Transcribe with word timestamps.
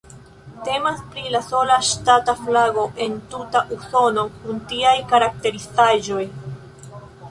Temas 0.67 1.03
pri 1.11 1.33
la 1.35 1.41
sola 1.49 1.75
ŝtata 1.89 2.35
flago 2.41 2.87
en 3.07 3.15
tuta 3.35 3.63
Usono 3.79 4.27
kun 4.41 4.67
tiaj 4.75 4.99
karakterizaĵoj. 5.15 6.29